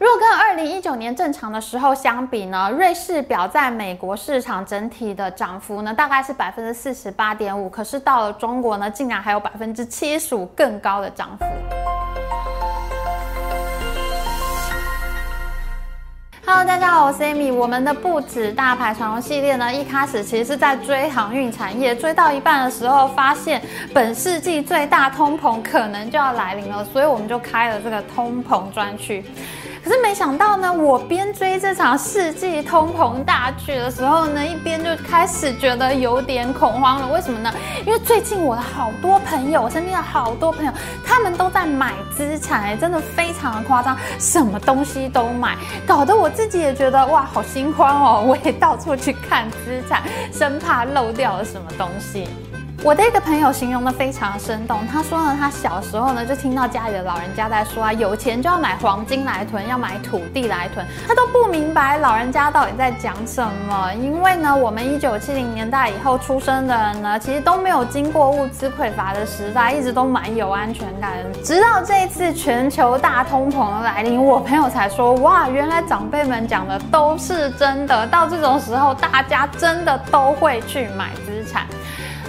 [0.00, 11.44] 如果跟二零一九年正常的时候相比呢，瑞士表在美国市场整体的涨幅呢，大概是百分之四十八点五，可是到了中国呢，竟然还有百分之七十五更高的涨幅。
[16.52, 17.54] Hello，大家好，我是 Amy。
[17.54, 23.62] 我们的不止大牌长荣系列呢，一开始其实是在追航运产业，追到一半的时候，发现
[23.94, 29.24] 本世纪最大通膨可能就要来临了，所以我们就开了这个通膨专区。
[29.82, 37.08] 可是没想到呢，我边追这场世纪通膨大剧的时候呢，一边就开始觉得有点恐慌了。
[37.14, 37.50] 为什么呢？
[37.86, 40.72] 因为最近我的好多朋友，我身边的好多朋友，
[41.02, 45.56] 他们都在买资产，哎，真的非常的夸张，什么东西都买，
[45.86, 48.24] 搞得我自己也觉得哇，好心慌哦。
[48.26, 52.26] 我也到处去看资产，生怕漏掉了什么东西。
[52.82, 63.92] 我的一个朋友形容的非常生动，他说呢，他小时候呢就听到家里的老人家在说啊，有钱就要买黄金来囤，要买土地来囤，他都不明白老人家到底在讲什么。
[63.96, 71.12] 因为呢，我们一九七零年代以后出生的人呢，其实都没有经过物资匮乏的时代，一直都蛮有安全感。
[71.44, 78.06] 直到这一次全球大通膨的来临，我朋友才说，哇，原来长辈们讲的都是真的。
[78.06, 81.66] 到这种时候，大家真的都会去买资产。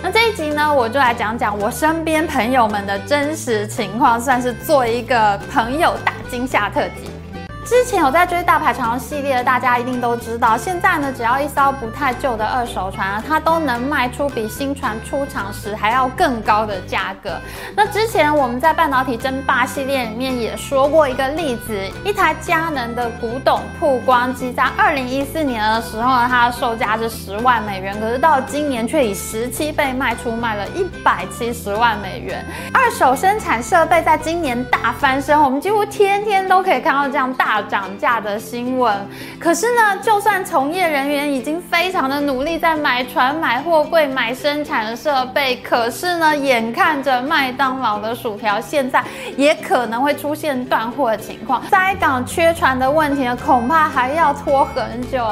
[0.04, 7.21] 那这一集呢，我就来讲讲我身边朋友们的真实情况，算是做一个朋友大惊吓特辑。
[7.64, 10.58] 之前有在追大牌长荣系列的，大家一定都知道。
[10.58, 17.38] 现在呢，只要一艘不太旧的二手船，它都能卖出比新船出厂时还要更高的价格。
[17.76, 32.44] 那之前我们在半导体争霸系列里面也说过一个例子，一台佳能的古董曝光机，在二零一四年的时候呢，它的售价是十万美元，可是到今年却以十七倍卖出，卖了一百七十万美元。
[32.74, 37.51] 二手生产设备在今年大翻身，我们几乎天天都可以看到这样大。
[37.60, 38.96] 涨价的新闻，
[39.40, 49.04] 可是呢，就算从业人员已经非常的努力在买船、买货柜、买生产设备，可是呢，眼看着麦当劳的薯条现在
[49.36, 55.26] 也可能会出现断货的情况，塞港缺船的问题呢，恐怕还要拖很久。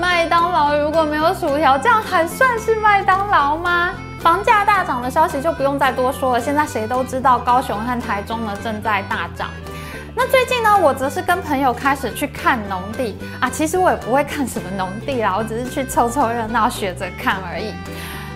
[0.00, 3.92] 麦当劳如果没有薯条，这样还算是麦当劳吗？
[4.20, 9.50] 房价大涨的消息就不用再多说了，现在谁都知道高雄和台中呢正在大涨。
[10.16, 13.50] 那最近呢，我则是跟朋友开始去看农地啊。
[13.50, 17.74] 其实我也不会看什么农地啦，我只是去凑凑热闹，学着看而已。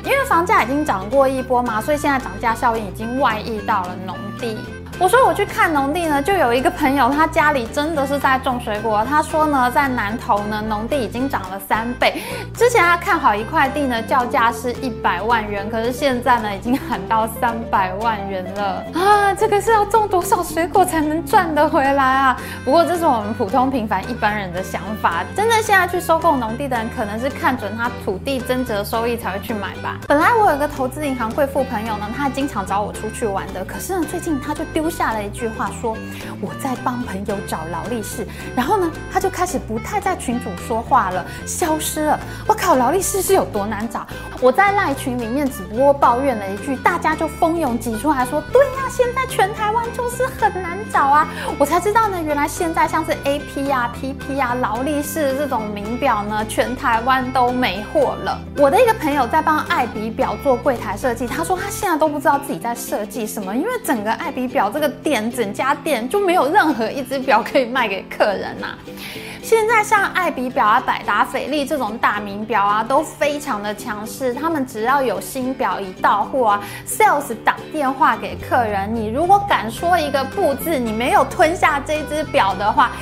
[0.05, 4.59] 因为房价已经涨过一波嘛，所以现在涨价效应已经外溢到了农地。
[5.01, 9.07] 我说我去看农地呢，就有一个朋友，他家里真的是在种水果。
[9.09, 12.21] 他说呢，在南投呢，农地已经涨了三倍。
[12.53, 19.33] 之前他看好一块地呢，叫价是一百万元，可是现在呢，已经喊到三百万元了啊！
[19.35, 22.37] 这个是要种多少水果才能赚得回来啊？
[22.65, 25.23] 不过这是我们普通平凡一般人的想法。
[25.37, 30.01] 真正现在去收购农地的人，可能是看准他土地增值收益才会去买吧。
[30.09, 34.88] 本来我有个投资银行贵妇朋友呢，他经常找我出去玩的，可是呢，最近他就丢。
[34.91, 35.97] 下了一句话说
[36.41, 38.27] ：“我在帮朋友找劳力士。”
[38.57, 42.19] 然后呢，他就开始不太在群主说话了，消失了。
[42.47, 44.07] 我靠，劳力士是有多难找？
[44.41, 51.29] 我在赖群里面只不过抱怨了一句，大家就蜂拥挤出来说：“对呀，现在全台湾就是很难找啊！”
[51.59, 58.39] 我才知道呢，原来现在像是 A P 啊、P P 啊、劳力士这种名表呢，全台湾都没货了。
[58.57, 68.79] 我的一个朋友在帮爱比表做柜台设计，他说他现在都不知道自己在设计什么，因为整个爱比表这这个店整家店就没有任何一只表可以卖给客人呐。
[69.43, 74.33] 现在像爱彼表啊、百达翡丽这种大名表啊，都非常的强势。
[74.33, 82.93] 他们只要有新表一到货啊，sales 打电话给客人，你如果敢说一个不字，你没有吞下这只表的话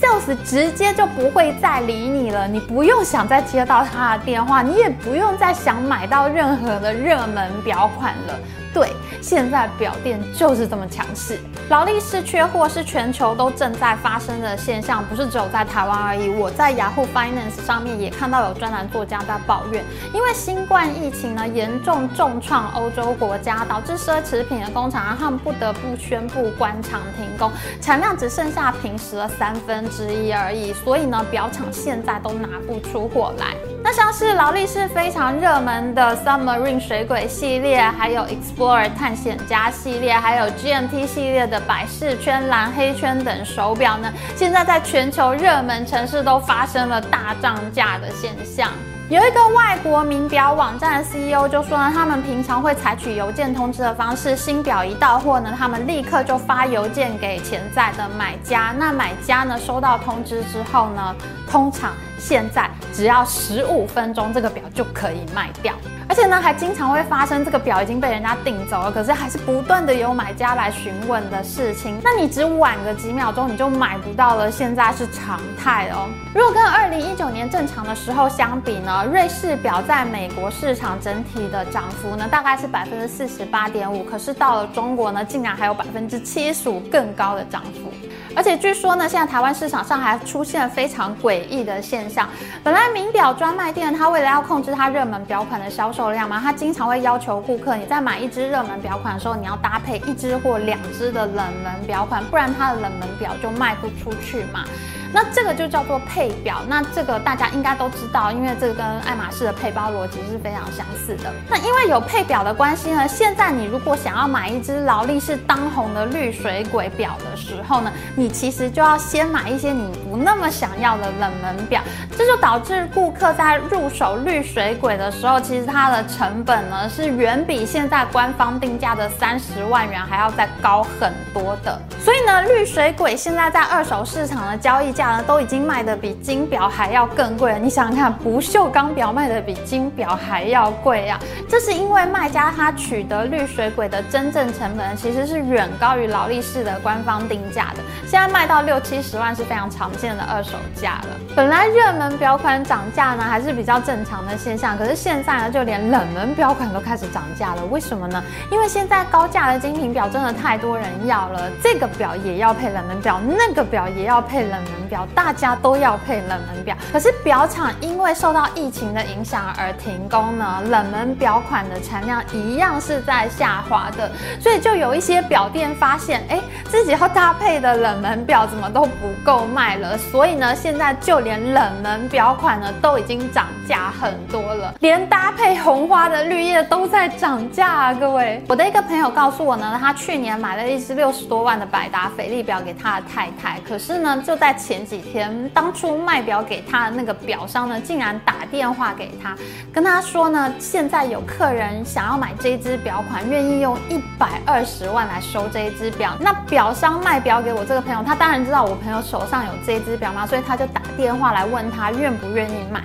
[0.00, 2.48] ，sales 直接就不会再理你了。
[2.48, 8.38] 你不用想再接到他的电话，你也不用再想买到任何的热门表款了。
[8.72, 8.88] 对，
[9.20, 11.40] 现在表店就是这么强势。
[11.70, 16.28] 劳力士缺货是全球都正在发生的现象，不是只有在台湾而已。
[16.28, 19.84] 我在雅虎 Finance 上面也看到有专栏作家在抱怨，
[20.14, 30.72] 因为新冠疫情呢严重重创欧洲国家，导致奢侈品的工厂啊，他们不得不宣布关厂停工，产量只剩下平时的三分之一而已。
[30.72, 33.54] 所以呢，表厂现在都拿不出货来。
[33.82, 48.70] 那像是劳力士非常热门的 Submarine 水鬼系列，还有 Explorer 探险家系列，还有 GMT 系列的百事圈、蓝黑圈等手表呢，现在在全球热门城市都发生了大涨价的现象。
[49.10, 58.72] 有一个外国名表网站的 CEO 就说呢，他们平常会采取邮件通知的方式，新表一到货呢，他们立刻就发邮件给潜在的买家。
[58.78, 61.12] 那买家呢收到通知之后呢，
[61.50, 65.74] 通常现在只要十五分钟，这个表就可以卖掉。
[66.10, 72.00] 而且呢，还经常会发生这个表已经被人家订走了，可是还是不断的有买家来询问的事情。
[72.02, 76.08] 那你只晚个几秒钟，你就买不到了，现在是常态哦。
[76.34, 87.92] 如果跟二零一九年正常的时候相比呢，瑞士表在美国市场整体的涨幅呢，大概是百分之四十八点五，可是到了中国呢，竟然还有百分之七十五更高的涨幅。
[88.34, 92.28] 而且据说呢，现在台湾市场上还出现非常诡异的现象。
[92.62, 104.64] 本来名表专卖店，它为了要控制它热门表款的销售量嘛，它经常会要求顾客，你在买一支热门表款的时候，你要搭配一支或两支的冷门表款，不然它的冷门表就卖不出去嘛。
[105.12, 111.32] 那这个就叫做配表，那这个大家应该都知道，因为这个跟爱马仕的配包逻辑是非常相似的。
[111.48, 121.82] 那因为有配表的关系呢，现在你如果想要买一只劳力士当红的绿水鬼表的时候呢，你其实就要先买一些你不那么想要的冷门表，
[122.16, 131.76] 这就导致顾客在入手绿水鬼的时候，其实它的成本呢是远比现在官方定价的三十万元还要再高很多的。
[131.98, 134.94] 所以呢，绿水鬼现在在二手市场的交易。
[134.99, 137.58] 价呢都已经卖的比金表还要更贵了。
[137.58, 141.18] 你想想看，不锈钢表卖的比金表还要贵呀？
[141.48, 147.82] 这是因为卖家他取得绿水鬼的真正成本其实是远高于劳力士的官方定价的。
[148.06, 151.08] 现在卖到六七十万是非常常见的二手价了。
[151.34, 157.64] 本来热门表款涨价呢还是比较正常的现象，可是现在呢就连冷门表款都开始涨价了。
[157.66, 158.22] 为什么呢？
[158.50, 164.89] 因为现在高价的精品表真的太多人要了，这个表也要配冷门表，那个表也要配冷门。
[164.90, 174.10] 表大家都要配冷门表，可是表厂因为受到疫情的影响而停工呢，冷门表款的产量一样是在下滑的，
[174.40, 187.94] 所以就有一些表店发现，哎，自己要搭配的冷门表怎么都不够卖了，所以呢，现在就连冷门表款呢都已经涨价很多了，连搭配红花的绿叶都在涨价啊！
[187.94, 194.79] 各位，我的一个朋友告诉我呢，他去年买了一只六十多万的百达翡丽表给他的太太，可是呢，就在前。
[194.80, 199.36] 前几天，当初卖表给他的那个表商呢，竟然打电话给他，
[199.74, 206.16] 跟他说呢，现在有客人想要买这只表款，愿意用一百二十万来收这一只表。
[206.18, 212.84] 那表商卖表给我这个朋友，他当然知道我朋友手上有这只表嘛，所以他就打电话来问他愿不愿意买。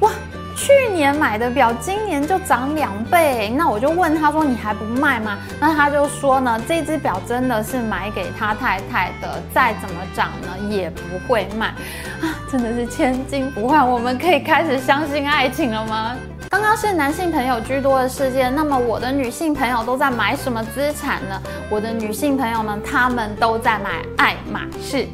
[0.00, 0.10] 哇！
[0.58, 3.48] 去年买的表，今年就涨两倍。
[3.56, 11.68] 那我就问他说：“你还不卖吗？”那他就说呢：“这只表真的是买给他太太的，再怎么涨呢也不会卖
[12.20, 12.34] 啊！
[12.50, 13.88] 真的是千金不换。
[13.88, 16.16] 我们可以开始相信爱情了吗？”
[16.50, 21.40] 刚刚是男性朋友居多的世界，那么我的女性朋友都在买什么资产呢？
[21.70, 25.06] 我的女性朋友们，她们都在买爱马仕。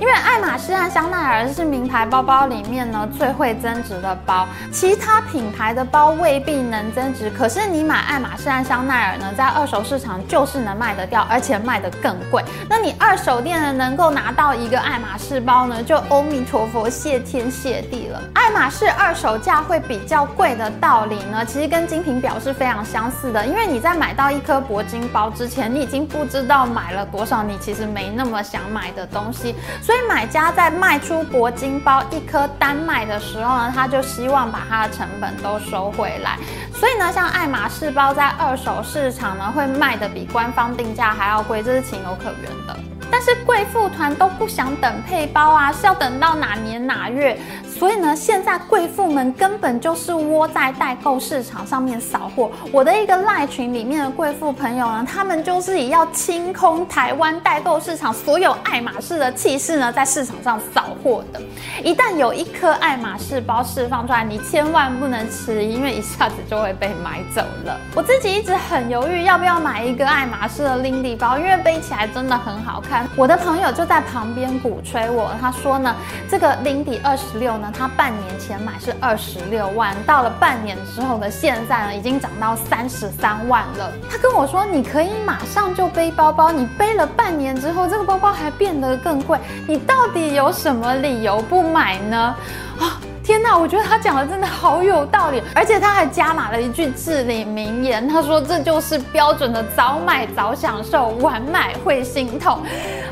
[0.00, 12.44] 因为爱马仕和香奈儿是名牌包包里面呢最会增值的包，其他品牌的包未必能增值，可是你买爱马仕和香奈儿呢，在二手市场就是能卖得掉，而且卖得更贵。
[12.68, 18.22] 那你二手店呢能够拿到一个爱马仕包呢，就阿弥陀佛，谢天谢地了。
[18.34, 29.56] 爱马仕二手价会比较贵的道理呢，其实跟精品表是非常相似的，因为你在买到一颗铂金包之前，你已经不知道买了多少你其实没那么想买的东西。
[29.88, 36.36] 所以买家在卖出铂金包一颗单卖的时候呢，他就希望把它的成本都收回来。
[36.74, 42.76] 所以呢，像爱马仕包在二手市场呢，会卖的比官方定价还要贵，这是情有可原的。
[43.10, 47.40] 但是贵妇团都不想等配包啊，是要等到哪年哪月？
[47.78, 52.50] 所以呢，现在贵妇们根本就是窝在代购市场上面扫货。
[52.72, 61.40] 我的一个赖群里面的贵妇朋友呢，他们就是以要清空台湾代购市场所有爱马仕的气势呢，在市场上扫货的。
[61.84, 67.80] 一旦有一颗爱马仕包释放出来，你千万不能迟疑，因为一下子就会被买走了。
[67.94, 73.08] 我自己一直很犹豫要不要买一个爱马仕的 Lindy 包，因为背起来真的很好看。
[73.14, 75.94] 我的朋友就在旁边鼓吹我，他说呢，
[76.28, 77.66] 这个 Lindy 二十六呢。
[77.72, 83.92] 他半年前买是二十六万，到了半年之后呢现在呢，已经涨到三十三万了。
[84.10, 92.36] 他跟我说，你可以马上就背包包，你背了半年之后，这个包包还变得更贵，你到底有什么理由不买呢？
[92.80, 93.00] 啊！
[93.38, 102.62] 那，我觉得他讲的真的好有道理，而且他还加码了一句至理名言，他说这就是标准的早买早享受，晚买会心痛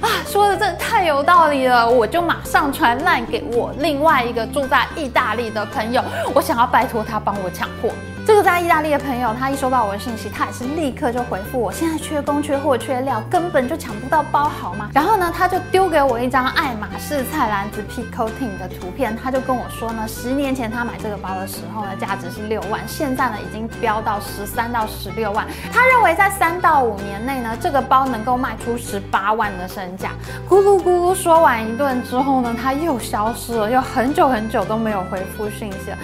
[0.01, 6.03] 啊，说的真的太有道理了，我就马上传烂给我另外一个住在意大利的朋友，
[6.35, 7.91] 我想要拜托他帮我抢货。
[8.27, 14.91] 这个在意大利的朋友，他一收到我的信息，他也是立刻就回复我，现在缺工、缺货、缺料，根本就抢不到包，好吗？
[14.93, 25.47] 然后呢，他就丢给我一张爱马仕菜篮子 Picotin 的图片，他就跟我说呢，十年前他买这个包的时候呢，价值是六万，现在呢已经飙到十三到十六万。
[25.73, 30.11] 他认为在三到五年内呢，这个包能够卖出十八万的身价。
[30.49, 35.99] 咕噜咕噜说完一顿之后呢，他又消失了，又很久很久都没有回复讯息了。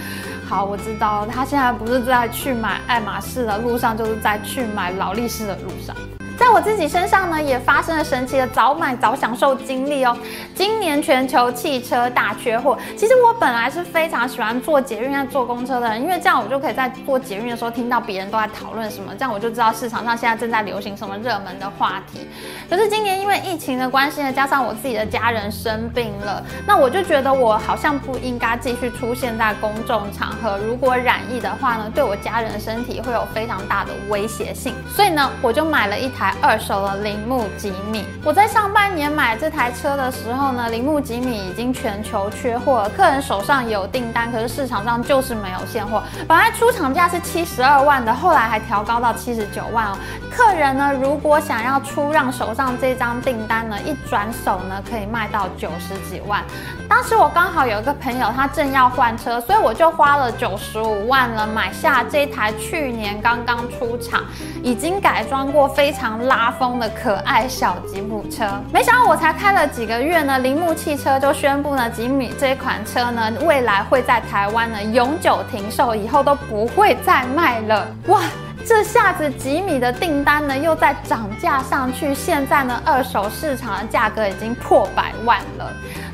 [0.45, 5.95] 好，我知道了他现在不是在在去买爱马仕的路上，就是在去买劳力士的路上。
[6.37, 10.17] 在我自己身上呢，也发生了神奇的早买早享受经历哦。
[10.55, 22.27] 今年全球汽车大缺货，其实我本来是非常喜欢坐捷运、坐公车的人，因为这样我就可以在坐捷运的时候听到别人都在讨论什么，这样我就知道市场上现在正在流行什么热门的话题。
[22.67, 30.57] 可是今年因为疫情的关系呢，加上我自己的家人生病了，那我就觉得我好像不应该继续出现在公众场合。
[30.57, 36.22] 如果染疫的话呢，对我家人的身体会有非常大的威胁性，所以呢，我就买了一台。
[36.23, 46.01] 台二手的铃木吉米，我在上半年买这台车的时候呢，铃木吉米已经全球缺货了，客人手上有订单，可是市场上就是没有现货。
[46.25, 49.97] 本来出厂价是七十二万的，后来还调高到七十九万哦。
[50.31, 56.41] 客人呢，如果想要出让手上这张订单呢，一转手呢，可以卖到九十几万。
[56.87, 64.23] 当时我刚好有一个朋友，他正要换车，所以我就花了九十五万了，买下这台去年刚刚出厂，
[64.63, 66.12] 已经改装过非常。
[66.17, 77.87] 拉风的可爱小吉普车，没想到我才开了几个月呢，铃木汽车就宣布呢，吉米这款车呢，未来会在台湾呢永久停售，以后都不会再卖了。
[78.07, 78.21] 哇，
[78.65, 85.71] 这下子吉米的订单呢又在涨价上去，现在呢二手市场的价格已经破百万了。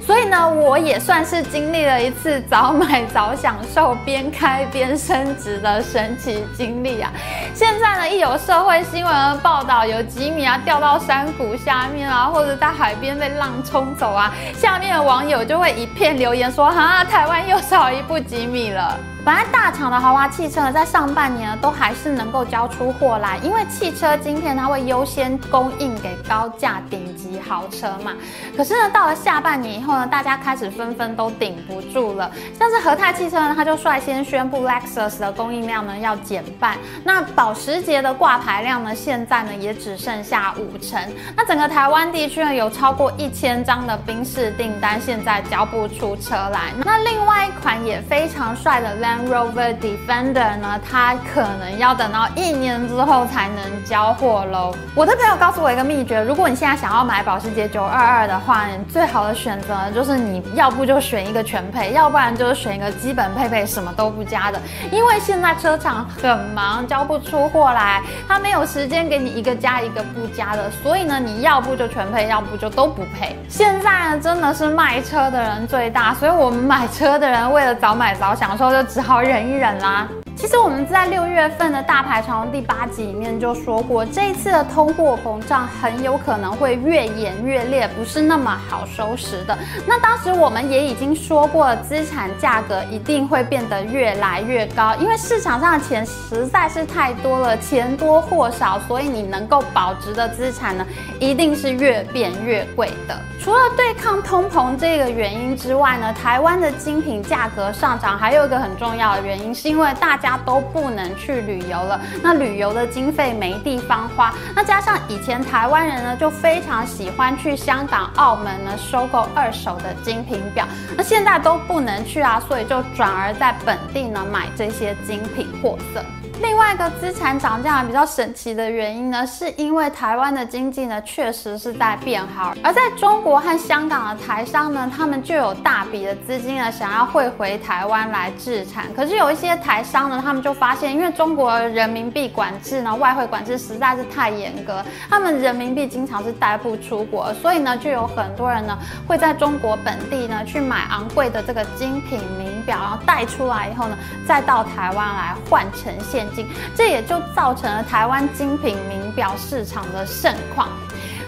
[0.09, 7.13] 所以呢，我也算是经历了一次早买早享受、边开边升值的神奇经历啊！
[7.53, 18.97] 现在呢，一有社会新闻报道有吉米啊掉到山谷下面啊，或者在海边被浪冲走啊，下面的网友就会一片留言说：哈，台湾又少一部吉米了。
[19.25, 28.13] 本来大厂的豪华汽车呢，在上半年呢都还是能够交出货来，因为汽车晶片它会优先供应给高价顶级豪车嘛。
[28.55, 32.31] 可是呢，到了下半年以后呢，大家开始纷纷都顶不住了。
[32.57, 36.77] 像是和泰汽车呢，它就率先宣布 Lexus 的供应量呢要减半。
[37.03, 40.97] 那保时捷的挂牌量呢，现在呢也只剩下五成。
[41.35, 46.71] 那整个台湾地区呢，有超过一千张的宾士订单，现在交不出车来。
[46.85, 49.08] 那另外一款也非常帅的 L。
[49.29, 54.73] Rover Defender 呢，它可能要等到一年之后才能交货喽。
[54.95, 64.61] 我的朋友告诉我一个秘诀，如果你现在想要买保时捷922的话，你最好的选择就是你要不就选一个全配，要不然就是选一个基本配备什么都不加的。
[64.91, 73.35] 因为现在车厂很忙，交不出货来，他没有时间给你一个加一个不加的，所以呢，你要不就全配，要不就都不配。
[73.47, 78.98] 现在呢，真的是卖车的人最大，所以我们买车的人为了早买早享受，就只。
[78.99, 80.09] 只好忍一忍啦。
[80.39, 89.58] 其实我们在六月份的大排长龙第八集里面就说过，这一次的通货膨胀很有可能会越演越烈，不是那么好收拾的。
[89.86, 100.88] 那当时我们也已经说过，资产价格一定会变得越来越高，因为市场上的钱实在是太多了，钱多货少，所以你能够保值的资产呢，
[101.19, 103.19] 一定是越变越贵的。
[103.41, 110.28] 除了对抗通膨这个原因之外呢，台湾的精品价格上涨还有一个很重要的原因，是因为大家。
[110.38, 120.67] 都不能去旅游了，那旅游的经费没地方花，那加上以前台湾人呢就非常喜欢去香港、澳门呢收购二手的精品表，
[120.98, 126.03] 那现在都不能去啊，所以就转而在本地呢买这些精品货色。
[126.41, 138.86] 另外一个资产涨价比较神奇的原因呢，是因为台湾的经济呢确实是在变好，而在中国和香港的台商呢，他们就有大笔的资金呢想要汇回台湾来制产。
[138.93, 156.28] 可是有一些台商呢，他们就发现，因为中国人民币管制呢，外汇管制实在是太严格，他们人民币经常是带不出国，所以呢，就有很多人呢会在中国本地呢去买昂贵的这个精品名表，然后带出来以后呢，再到台湾来换成现。
[156.75, 160.69] 这也就造成了台湾精品名表市场的盛况。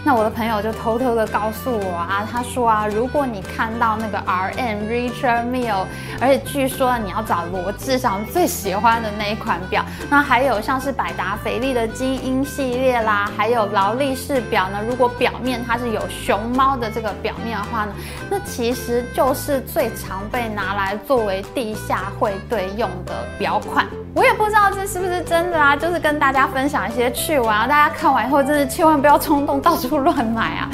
[0.03, 5.85] 那我的朋友就偷偷的告诉我啊，他说啊，如果你看到那个 RM Richard Mille，
[6.19, 17.93] 而且据说你要找罗志祥最喜欢的那一款表，那还有像是百达翡丽的精英系列啦，还有劳力士表呢，如果表面它是有熊猫的这个表面的话呢，
[18.27, 23.85] 那其实就是最常被拿来作为地下汇兑用的表款。
[24.13, 30.69] 我也不知道这是不是真的啊，就是跟大家分享一些趣闻啊，大家看完以后真的千万不要冲动到处乱买啊。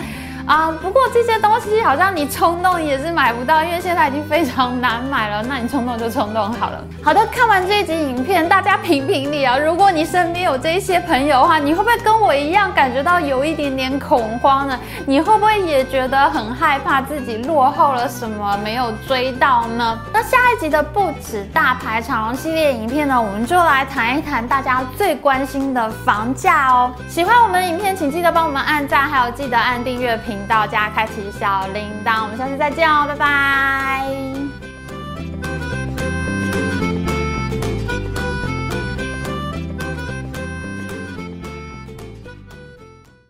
[0.47, 5.43] 啊，不过这些东西好像你冲动也是买不到，因为现在已经非常难买了。
[5.43, 6.81] 那你冲动就冲动好了。
[7.03, 9.57] 好的，看完这一集影片，大家评评理啊！
[9.57, 14.79] 如果你身边有这一些朋友的话，你会不会跟我一样感觉到有一点点恐慌呢？
[15.05, 19.99] 你会不会也觉得很害怕自己落后了什么没有追到呢？
[20.13, 26.89] 那下一集的不止大牌长龙系列影片呢，我们就来谈一谈大家最关心的房价哦。
[27.09, 30.36] 喜欢我们的影片，请记得帮我们按赞，还有记得按订阅屏。
[30.47, 34.46] 到家开启小铃铛，我们下期再见哦，拜拜。